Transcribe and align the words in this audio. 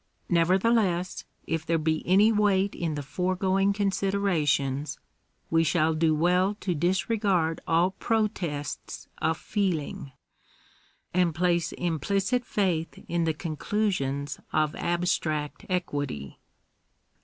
Nevertheless, 0.29 1.25
if 1.45 1.63
there 1.63 1.77
be 1.77 2.01
any 2.07 2.31
weight 2.31 2.73
in 2.73 2.95
the 2.95 3.03
foregoing 3.03 3.71
considerations, 3.71 4.97
we 5.51 5.63
shall 5.63 5.93
do 5.93 6.15
well 6.15 6.55
to 6.61 6.73
disregard 6.73 7.61
all 7.67 7.91
protests 7.91 9.07
of 9.19 9.37
feeling, 9.37 10.11
and 11.13 11.35
place 11.35 11.71
implicit 11.73 12.43
faith 12.45 12.97
in 13.07 13.25
the 13.25 13.33
conclu 13.35 13.91
sions 13.91 14.39
of 14.51 14.75
abstract 14.75 15.67
equity. 15.69 16.39